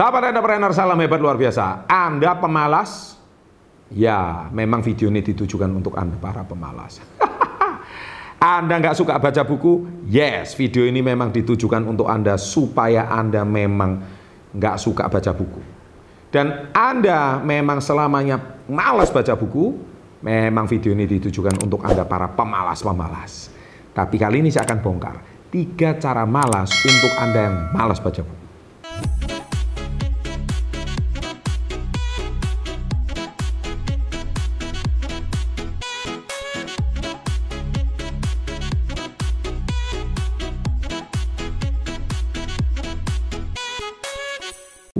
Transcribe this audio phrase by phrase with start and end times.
[0.00, 1.84] Sahabat entrepreneur, salam hebat luar biasa.
[1.84, 3.20] Anda pemalas?
[3.92, 7.04] Ya, memang video ini ditujukan untuk Anda para pemalas.
[8.40, 9.84] anda nggak suka baca buku?
[10.08, 14.00] Yes, video ini memang ditujukan untuk Anda supaya Anda memang
[14.56, 15.60] nggak suka baca buku.
[16.32, 18.40] Dan Anda memang selamanya
[18.72, 19.76] malas baca buku,
[20.24, 23.52] memang video ini ditujukan untuk Anda para pemalas-pemalas.
[23.92, 25.20] Tapi kali ini saya akan bongkar
[25.52, 28.49] tiga cara malas untuk Anda yang malas baca buku.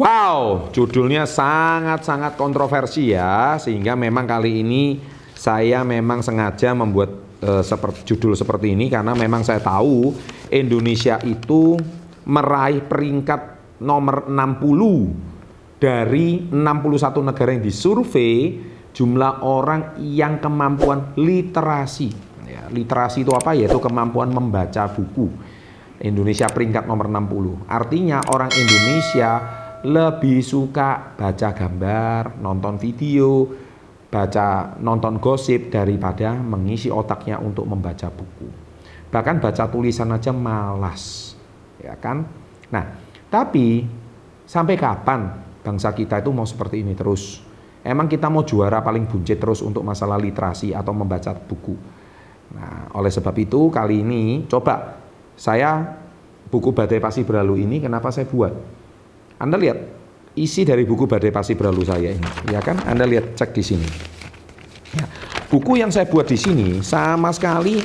[0.00, 4.96] Wow, judulnya sangat-sangat kontroversi ya, sehingga memang kali ini
[5.36, 10.16] saya memang sengaja membuat uh, seperti, judul seperti ini karena memang saya tahu
[10.48, 11.76] Indonesia itu
[12.24, 18.56] meraih peringkat nomor 60 dari 61 negara yang disurvei
[18.96, 22.08] jumlah orang yang kemampuan literasi.
[22.48, 23.52] Ya, literasi itu apa?
[23.52, 25.28] Yaitu kemampuan membaca buku.
[26.00, 27.68] Indonesia peringkat nomor 60.
[27.68, 33.48] Artinya orang Indonesia lebih suka baca gambar, nonton video,
[34.12, 38.48] baca nonton gosip daripada mengisi otaknya untuk membaca buku.
[39.08, 41.34] Bahkan baca tulisan aja malas.
[41.80, 42.28] Ya kan?
[42.68, 42.84] Nah,
[43.32, 43.88] tapi
[44.44, 45.32] sampai kapan
[45.64, 47.40] bangsa kita itu mau seperti ini terus?
[47.80, 51.72] Emang kita mau juara paling buncit terus untuk masalah literasi atau membaca buku?
[52.52, 55.00] Nah, oleh sebab itu kali ini coba
[55.40, 55.96] saya
[56.52, 58.79] buku Badai Pasti Berlalu ini kenapa saya buat?
[59.40, 59.78] Anda lihat
[60.36, 62.76] isi dari buku Badai Pasti Berlalu saya ini, ya kan?
[62.84, 63.88] Anda lihat cek di sini.
[64.92, 65.08] Ya,
[65.48, 67.80] buku yang saya buat di sini sama sekali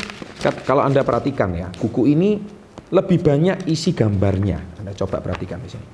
[0.67, 2.43] kalau Anda perhatikan ya, buku ini
[2.91, 4.83] lebih banyak isi gambarnya.
[4.83, 5.87] Anda coba perhatikan di sini.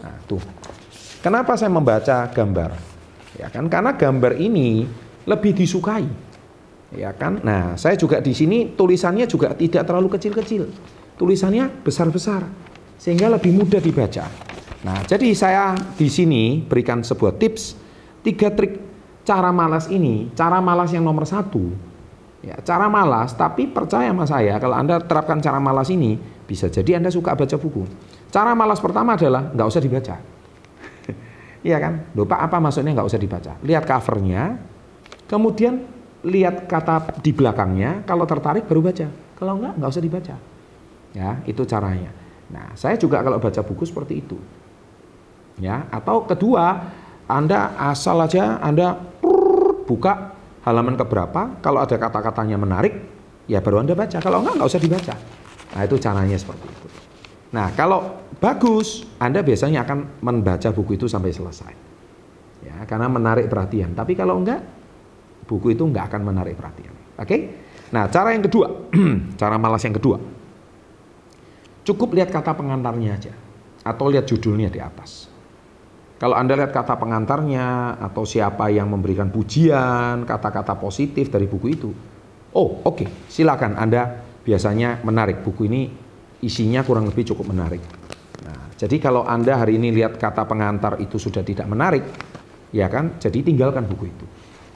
[0.00, 0.40] Nah, tuh.
[1.20, 2.74] Kenapa saya membaca gambar?
[3.38, 4.88] Ya kan karena gambar ini
[5.28, 6.08] lebih disukai.
[6.92, 7.40] Ya kan?
[7.44, 10.68] Nah, saya juga di sini tulisannya juga tidak terlalu kecil-kecil.
[11.20, 12.48] Tulisannya besar-besar
[12.96, 14.51] sehingga lebih mudah dibaca.
[14.82, 17.78] Nah, jadi saya di sini berikan sebuah tips,
[18.26, 18.82] tiga trik
[19.22, 21.70] cara malas ini, cara malas yang nomor satu.
[22.42, 26.98] Ya, cara malas, tapi percaya sama saya, kalau Anda terapkan cara malas ini, bisa jadi
[26.98, 27.86] Anda suka baca buku.
[28.34, 30.16] Cara malas pertama adalah nggak usah dibaca.
[31.62, 32.10] Iya kan?
[32.18, 33.54] Lupa apa maksudnya nggak usah dibaca.
[33.62, 34.58] Lihat covernya,
[35.30, 35.86] kemudian
[36.26, 39.06] lihat kata di belakangnya, kalau tertarik baru baca.
[39.38, 40.34] Kalau enggak, nggak usah dibaca.
[41.14, 42.10] Ya, itu caranya.
[42.50, 44.34] Nah, saya juga kalau baca buku seperti itu
[45.60, 46.92] ya atau kedua
[47.26, 48.96] Anda asal aja Anda
[49.84, 50.32] buka
[50.62, 52.94] halaman keberapa kalau ada kata-katanya menarik
[53.50, 54.18] ya baru Anda baca.
[54.22, 55.14] Kalau enggak nggak usah dibaca.
[55.72, 56.86] Nah itu caranya seperti itu.
[57.52, 61.72] Nah kalau bagus Anda biasanya akan membaca buku itu sampai selesai.
[62.62, 63.92] Ya karena menarik perhatian.
[63.92, 64.62] Tapi kalau enggak
[65.50, 66.94] buku itu enggak akan menarik perhatian.
[67.18, 67.36] Oke?
[67.92, 68.70] Nah cara yang kedua
[69.40, 70.18] cara malas yang kedua.
[71.82, 73.34] Cukup lihat kata pengantarnya aja
[73.82, 75.26] atau lihat judulnya di atas
[76.22, 81.90] kalau Anda lihat kata pengantarnya atau siapa yang memberikan pujian, kata-kata positif dari buku itu.
[82.54, 83.08] Oh, oke, okay.
[83.26, 85.42] silakan Anda biasanya menarik.
[85.42, 85.90] Buku ini
[86.46, 87.82] isinya kurang lebih cukup menarik.
[88.46, 92.06] Nah, jadi kalau Anda hari ini lihat kata pengantar itu sudah tidak menarik,
[92.70, 93.18] ya kan?
[93.18, 94.26] Jadi tinggalkan buku itu.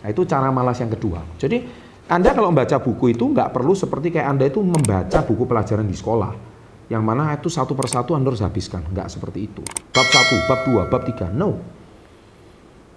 [0.02, 1.22] Nah, itu cara malas yang kedua.
[1.38, 1.62] Jadi
[2.10, 5.94] Anda kalau membaca buku itu nggak perlu seperti kayak Anda itu membaca buku pelajaran di
[5.94, 6.55] sekolah
[6.86, 8.86] yang mana itu satu persatu Anda harus habiskan.
[8.86, 9.62] Enggak seperti itu.
[9.90, 11.26] Bab satu, bab dua, bab tiga.
[11.34, 11.58] No.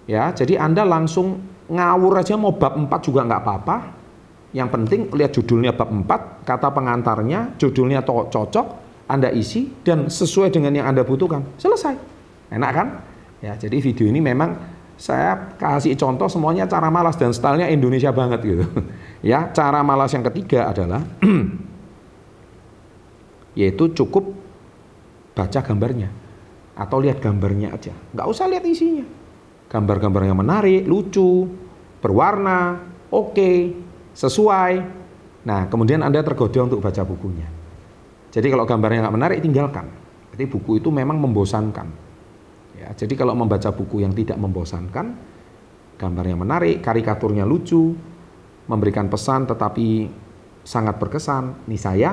[0.06, 3.76] Ya, jadi Anda langsung ngawur aja mau bab empat juga nggak apa-apa.
[4.50, 8.66] Yang penting lihat judulnya bab empat, kata pengantarnya, judulnya cocok,
[9.06, 11.42] Anda isi dan sesuai dengan yang Anda butuhkan.
[11.58, 11.94] Selesai.
[12.50, 12.88] Enak kan?
[13.42, 14.58] Ya, jadi video ini memang
[15.00, 18.66] saya kasih contoh semuanya cara malas dan stylenya Indonesia banget gitu.
[19.20, 21.04] Ya, cara malas yang ketiga adalah
[23.54, 24.30] yaitu cukup
[25.34, 26.10] baca gambarnya
[26.76, 27.92] atau lihat gambarnya aja.
[28.14, 29.06] Nggak usah lihat isinya.
[29.70, 31.46] Gambar-gambar yang menarik lucu
[32.02, 32.80] berwarna
[33.12, 33.56] oke okay,
[34.16, 34.72] sesuai.
[35.46, 37.46] Nah kemudian anda tergoda untuk baca bukunya.
[38.30, 39.86] Jadi kalau gambarnya nggak menarik tinggalkan.
[40.34, 41.88] Jadi buku itu memang membosankan.
[42.78, 45.30] Ya jadi kalau membaca buku yang tidak membosankan
[46.00, 47.92] gambarnya menarik karikaturnya lucu
[48.64, 50.08] memberikan pesan tetapi
[50.64, 52.10] sangat berkesan nih saya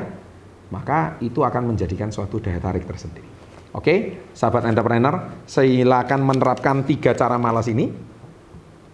[0.70, 3.28] maka itu akan menjadikan suatu daya tarik tersendiri.
[3.76, 7.92] Oke, sahabat entrepreneur, silakan menerapkan tiga cara malas ini.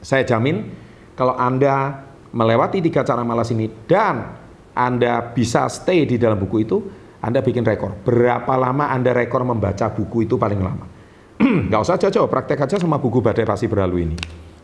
[0.03, 0.67] Saya jamin
[1.15, 2.03] kalau Anda
[2.33, 4.35] melewati tiga cara malas ini dan
[4.75, 6.77] Anda bisa stay di dalam buku itu,
[7.23, 7.95] Anda bikin rekor.
[8.03, 10.85] Berapa lama Anda rekor membaca buku itu paling lama?
[11.69, 14.17] nggak usah jauh-jauh, praktek aja sama buku Badai Pasti Berlalu ini.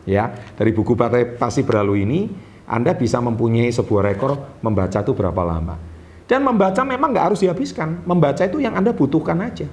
[0.04, 2.20] Ya, dari buku Badai Pasti Berlalu ini,
[2.68, 5.99] Anda bisa mempunyai sebuah rekor membaca itu berapa lama.
[6.30, 8.06] Dan membaca memang nggak harus dihabiskan.
[8.06, 9.66] Membaca itu yang Anda butuhkan aja.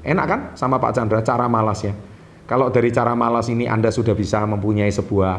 [0.00, 1.92] Enak kan sama Pak Chandra cara malasnya.
[2.48, 5.32] Kalau dari cara malas ini Anda sudah bisa mempunyai sebuah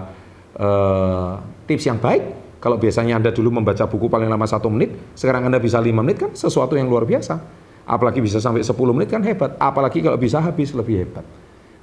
[0.62, 2.22] uh, tips yang baik,
[2.62, 6.22] kalau biasanya Anda dulu membaca buku paling lama satu menit, sekarang Anda bisa lima menit
[6.22, 7.42] kan sesuatu yang luar biasa.
[7.84, 9.60] Apalagi bisa sampai 10 menit kan hebat.
[9.60, 11.26] Apalagi kalau bisa habis lebih hebat.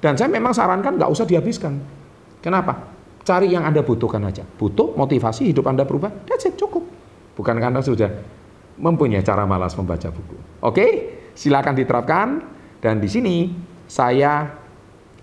[0.01, 1.77] Dan saya memang sarankan nggak usah dihabiskan.
[2.41, 2.87] Kenapa?
[3.21, 4.41] Cari yang Anda butuhkan aja.
[4.41, 6.81] Butuh motivasi hidup Anda berubah, that's it, cukup.
[7.37, 8.09] Bukan karena sudah
[8.81, 10.65] mempunyai cara malas membaca buku.
[10.65, 10.87] Oke,
[11.37, 12.27] silakan diterapkan.
[12.81, 13.45] Dan di sini
[13.85, 14.49] saya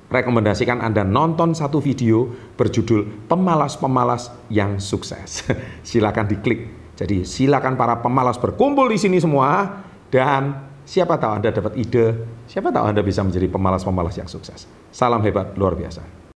[0.06, 5.42] rekomendasikan Anda nonton satu video berjudul Pemalas-pemalas yang sukses.
[5.88, 6.94] silakan diklik.
[6.94, 12.72] Jadi silakan para pemalas berkumpul di sini semua dan Siapa tahu Anda dapat ide, siapa
[12.72, 14.64] tahu Anda bisa menjadi pemalas-pemalas yang sukses.
[14.88, 16.27] Salam hebat luar biasa.